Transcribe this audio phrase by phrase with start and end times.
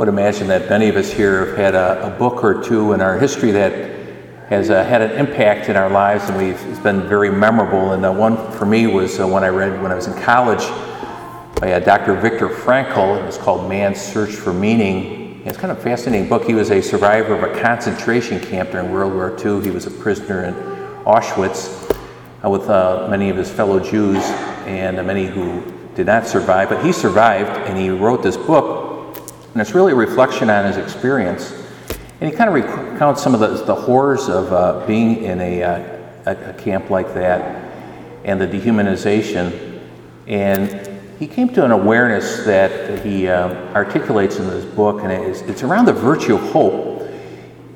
[0.00, 3.02] would imagine that many of us here have had a, a book or two in
[3.02, 3.70] our history that
[4.48, 7.92] has uh, had an impact in our lives, and we've, it's been very memorable.
[7.92, 10.66] And uh, one for me was uh, one I read when I was in college
[11.60, 12.18] by uh, Dr.
[12.18, 13.20] Viktor Frankl.
[13.20, 15.42] It was called Man's Search for Meaning.
[15.44, 16.44] It's kind of a fascinating book.
[16.44, 19.62] He was a survivor of a concentration camp during World War II.
[19.62, 20.54] He was a prisoner in
[21.04, 21.94] Auschwitz
[22.42, 22.68] uh, with
[23.10, 24.24] many of his fellow Jews
[24.64, 25.62] and many who
[25.94, 26.70] did not survive.
[26.70, 28.89] But he survived, and he wrote this book,
[29.52, 31.52] and it's really a reflection on his experience.
[32.20, 35.62] And he kind of recounts some of the, the horrors of uh, being in a,
[35.62, 37.70] uh, a, a camp like that
[38.24, 39.80] and the dehumanization.
[40.26, 45.40] And he came to an awareness that he um, articulates in this book, and it's,
[45.42, 47.10] it's, around the virtue of hope.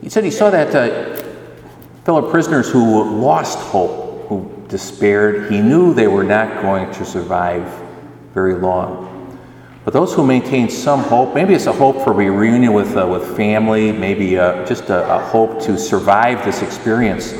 [0.00, 1.22] He said he saw that uh,
[2.04, 7.66] fellow prisoners who lost hope, who despaired, he knew they were not going to survive
[8.34, 9.09] very long.
[9.90, 13.08] But those who maintain some hope, maybe it's a hope for a reunion with, uh,
[13.08, 17.32] with family, maybe uh, just a, a, hope to survive this experience.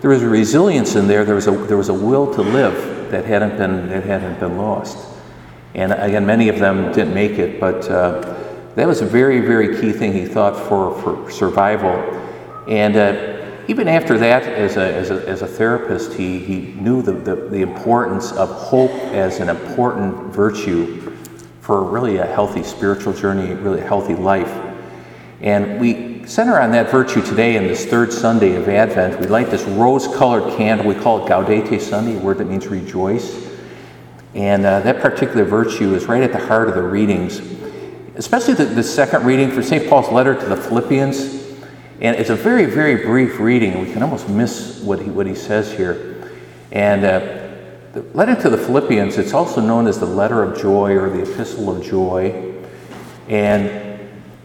[0.00, 3.10] There was a resilience in there, there was a, there was a will to live
[3.10, 4.96] that hadn't been, that hadn't been lost.
[5.74, 8.38] And again, many of them didn't make it, but uh,
[8.74, 11.92] that was a very, very key thing he thought for, for survival.
[12.70, 17.02] And uh, even after that, as a, as a, as a therapist, he, he knew
[17.02, 21.06] the, the, the importance of hope as an important virtue
[21.66, 24.52] for really a healthy spiritual journey, really a healthy life.
[25.40, 29.18] And we center on that virtue today in this third Sunday of Advent.
[29.18, 30.86] We light this rose colored candle.
[30.86, 33.50] We call it Gaudete Sunday, a word that means rejoice.
[34.36, 37.40] And uh, that particular virtue is right at the heart of the readings,
[38.14, 39.88] especially the, the second reading for St.
[39.88, 41.50] Paul's letter to the Philippians.
[42.00, 43.80] And it's a very, very brief reading.
[43.80, 46.30] We can almost miss what he, what he says here.
[46.70, 47.45] And uh,
[47.96, 51.22] the letter to the Philippians, it's also known as the letter of joy or the
[51.22, 52.54] epistle of joy.
[53.26, 53.64] And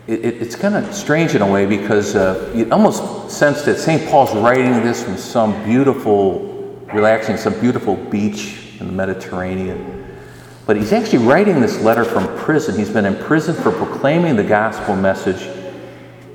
[0.08, 3.78] it, it, it's kind of strange in a way because uh, you almost sense that
[3.78, 4.10] St.
[4.10, 10.18] Paul's writing this from some beautiful, relaxing, some beautiful beach in the Mediterranean.
[10.66, 12.80] But he's actually writing this letter from prison.
[12.80, 15.42] He's been in prison for proclaiming the gospel message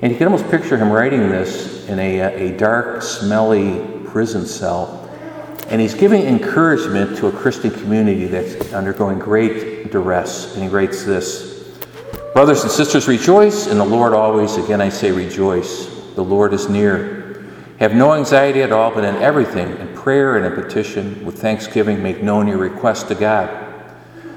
[0.03, 2.19] and you can almost picture him writing this in a,
[2.51, 5.06] a dark, smelly prison cell.
[5.69, 10.53] And he's giving encouragement to a Christian community that's undergoing great duress.
[10.53, 11.77] And he writes this
[12.33, 14.57] Brothers and sisters, rejoice in the Lord always.
[14.57, 15.87] Again, I say rejoice.
[16.15, 17.45] The Lord is near.
[17.79, 22.01] Have no anxiety at all, but in everything, in prayer and in petition, with thanksgiving,
[22.01, 23.49] make known your requests to God.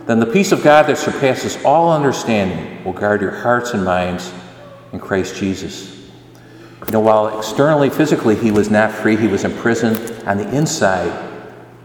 [0.06, 4.32] Then the peace of God that surpasses all understanding will guard your hearts and minds
[4.92, 5.96] in Christ Jesus.
[6.86, 11.28] You know, while externally, physically, he was not free, he was imprisoned, on the inside,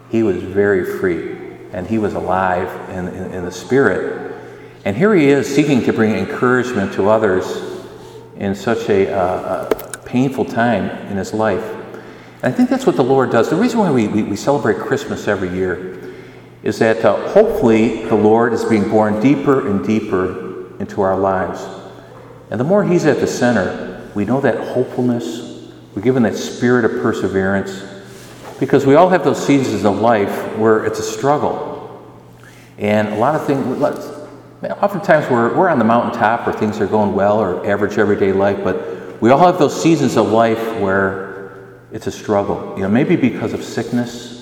[0.10, 1.36] he was very free
[1.74, 4.34] and he was alive in, in, in the Spirit.
[4.86, 7.46] And here he is seeking to bring encouragement to others
[8.38, 11.64] in such a, uh, a painful time in his life.
[12.44, 13.50] And I think that's what the Lord does.
[13.50, 16.14] The reason why we, we, we celebrate Christmas every year
[16.64, 21.66] is that uh, hopefully the Lord is being born deeper and deeper into our lives.
[22.52, 26.86] And the more He's at the center, we know that hopefulness, we're given that spirit
[26.86, 27.95] of perseverance,
[28.60, 31.74] because we all have those seasons of life where it's a struggle.
[32.78, 33.82] And a lot of things,
[34.82, 38.64] oftentimes we're, we're on the mountaintop where things are going well or average everyday life,
[38.64, 42.74] but we all have those seasons of life where it's a struggle.
[42.76, 44.34] You know, maybe because of sickness,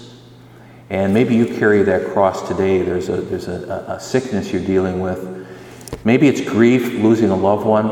[0.90, 2.84] and maybe you carry that cross today.
[2.84, 5.44] There's a, there's a, a sickness you're dealing with
[6.04, 7.88] Maybe it's grief, losing a loved one.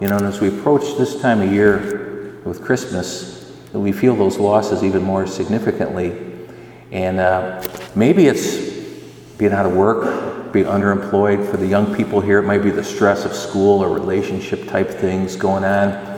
[0.00, 3.39] You know, and as we approach this time of year with Christmas,
[3.72, 6.12] we feel those losses even more significantly.
[6.90, 7.62] And uh,
[7.94, 8.70] maybe it's
[9.38, 11.50] being out of work, being underemployed.
[11.50, 14.90] For the young people here, it might be the stress of school or relationship type
[14.90, 16.10] things going on.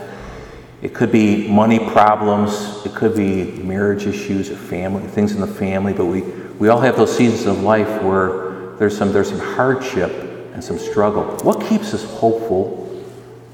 [0.81, 2.85] It could be money problems.
[2.85, 5.93] It could be marriage issues or family things in the family.
[5.93, 6.21] But we,
[6.59, 10.11] we all have those seasons of life where there's some there's some hardship
[10.53, 11.23] and some struggle.
[11.43, 13.03] What keeps us hopeful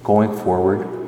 [0.04, 0.99] going forward?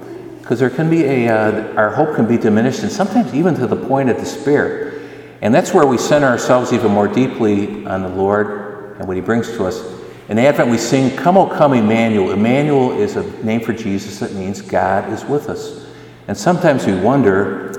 [0.41, 3.67] Because there can be a, uh, our hope can be diminished and sometimes even to
[3.67, 4.99] the point of despair.
[5.41, 9.21] And that's where we center ourselves even more deeply on the Lord and what He
[9.21, 9.81] brings to us.
[10.29, 12.31] In Advent, we sing, Come, O come, Emmanuel.
[12.31, 15.85] Emmanuel is a name for Jesus that means God is with us.
[16.27, 17.73] And sometimes we wonder,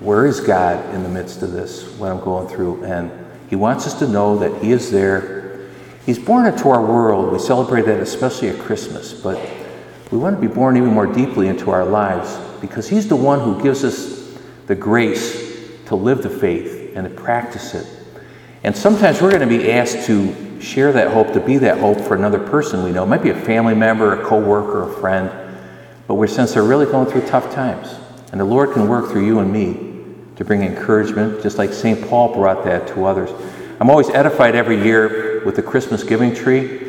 [0.00, 2.84] where is God in the midst of this, what I'm going through?
[2.84, 3.10] And
[3.48, 5.34] He wants us to know that He is there
[6.06, 7.32] He's born into our world.
[7.32, 9.38] We celebrate that especially at Christmas, but
[10.14, 13.40] we want to be born even more deeply into our lives because He's the one
[13.40, 17.84] who gives us the grace to live the faith and to practice it.
[18.62, 22.00] And sometimes we're going to be asked to share that hope, to be that hope
[22.00, 23.02] for another person we know.
[23.02, 25.32] It might be a family member, a coworker, a friend,
[26.06, 27.96] but we sense they're really going through tough times.
[28.30, 30.04] And the Lord can work through you and me
[30.36, 32.08] to bring encouragement, just like St.
[32.08, 33.30] Paul brought that to others.
[33.80, 36.83] I'm always edified every year with the Christmas giving tree.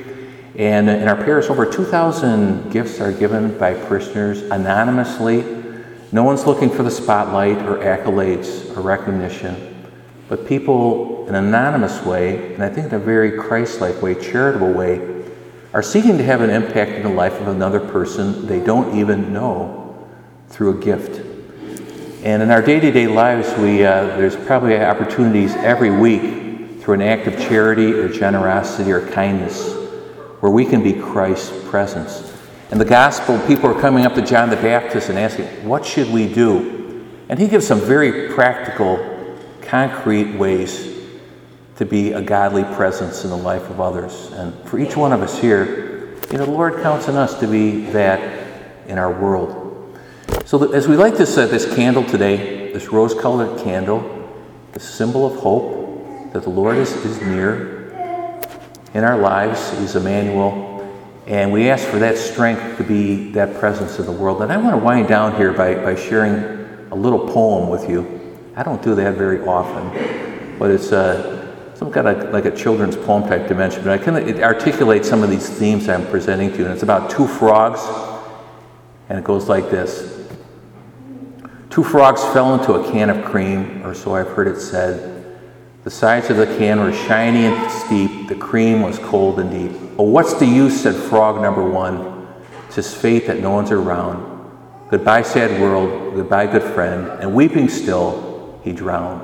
[0.57, 5.43] And in our parish, over 2,000 gifts are given by parishioners anonymously.
[6.13, 9.91] No one's looking for the spotlight or accolades or recognition,
[10.29, 14.15] but people in an anonymous way, and I think in a very Christ like way,
[14.15, 15.25] charitable way,
[15.73, 19.33] are seeking to have an impact in the life of another person they don't even
[19.33, 20.07] know
[20.47, 21.19] through a gift.
[22.23, 26.93] And in our day to day lives, we, uh, there's probably opportunities every week through
[26.93, 29.84] an act of charity or generosity or kindness
[30.45, 32.31] where we can be Christ's presence.
[32.69, 36.07] In the gospel, people are coming up to John the Baptist and asking, What should
[36.11, 37.03] we do?
[37.29, 40.99] And he gives some very practical, concrete ways
[41.77, 44.31] to be a godly presence in the life of others.
[44.33, 47.47] And for each one of us here, you know, the Lord counts on us to
[47.47, 48.47] be that
[48.87, 49.97] in our world.
[50.45, 54.29] So as we light this, uh, this candle today, this rose colored candle,
[54.73, 57.84] the symbol of hope that the Lord is, is near
[58.95, 60.71] in our lives, He's Emmanuel.
[61.27, 64.41] And we ask for that strength to be that presence in the world.
[64.41, 66.35] And I want to wind down here by, by sharing
[66.91, 68.39] a little poem with you.
[68.55, 72.95] I don't do that very often, but it's uh, some kind of like a children's
[72.95, 73.83] poem type dimension.
[73.83, 76.63] But I can it articulate some of these themes I'm presenting to you.
[76.63, 77.81] And it's about two frogs,
[79.09, 80.25] and it goes like this
[81.69, 85.37] Two frogs fell into a can of cream, or so I've heard it said.
[85.83, 89.79] The sides of the can were shiny and steep, the cream was cold and deep.
[89.97, 92.27] Oh, what's the use, said frog number one.
[92.71, 94.33] Tis fate that no one's around.
[94.89, 99.21] Goodbye, sad world, goodbye, good friend, and weeping still, he drowned.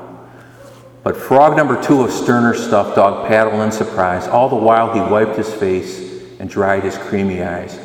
[1.04, 4.28] But frog number two of sterner stuff dog paddled in surprise.
[4.28, 7.80] All the while he wiped his face and dried his creamy eyes.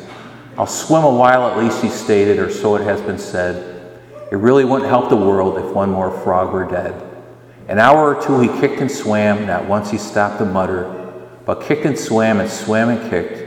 [0.57, 3.99] I'll swim a while at least, he stated, or so it has been said.
[4.31, 7.03] It really wouldn't help the world if one more frog were dead.
[7.67, 10.96] An hour or two he kicked and swam, not once he stopped to mutter,
[11.47, 13.37] but kicked and swam and swam and kicked,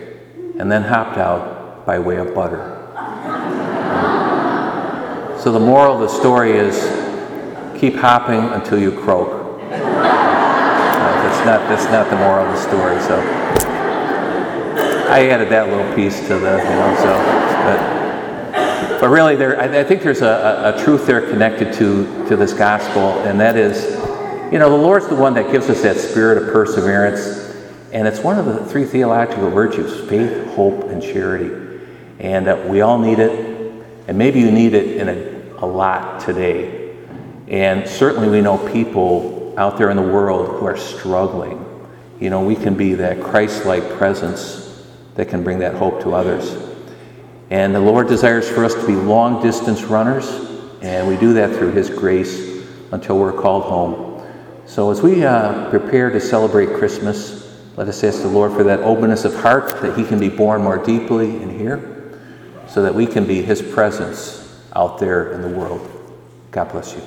[0.59, 2.79] and then hopped out by way of butter.
[5.39, 6.81] so the moral of the story is
[7.79, 9.29] keep hopping until you croak.
[9.61, 13.21] Uh, that's, not, that's not the moral of the story, so
[15.11, 17.17] I added that little piece to the, you know, so,
[17.65, 18.01] but.
[18.99, 22.53] But really, there, I, I think there's a, a, truth there connected to, to this
[22.53, 23.95] gospel, and that is,
[24.53, 27.40] you know, the Lord's the one that gives us that spirit of perseverance,
[27.93, 31.69] and it's one of the three theological virtues faith, hope, and charity.
[32.19, 36.21] And uh, we all need it, and maybe you need it in a, a lot
[36.21, 36.97] today.
[37.49, 41.67] And certainly, we know people out there in the world who are struggling.
[42.21, 44.87] You know, we can be that Christ like presence
[45.17, 46.57] that can bring that hope to others.
[47.51, 50.29] And the Lord desires for us to be long distance runners,
[50.83, 54.25] and we do that through His grace until we're called home.
[54.67, 58.81] So as we uh, prepare to celebrate Christmas, let us ask the Lord for that
[58.81, 62.19] openness of heart that He can be born more deeply in here,
[62.69, 65.89] so that we can be His presence out there in the world.
[66.51, 67.03] God bless you.